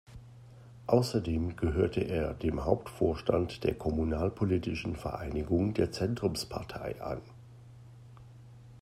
Außerdem 0.87 1.57
gehörte 1.57 1.99
er 1.99 2.33
dem 2.33 2.65
Hauptvorstand 2.65 3.63
der 3.63 3.75
kommunalpolitischen 3.75 4.95
Vereinigung 4.95 5.75
der 5.75 5.91
Zentrumspartei 5.91 6.99
an. 6.99 7.21